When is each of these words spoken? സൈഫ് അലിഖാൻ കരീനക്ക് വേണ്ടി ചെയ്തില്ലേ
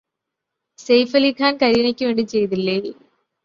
സൈഫ് 0.79 1.15
അലിഖാൻ 1.15 1.53
കരീനക്ക് 1.61 2.03
വേണ്ടി 2.05 2.25
ചെയ്തില്ലേ 2.27 2.77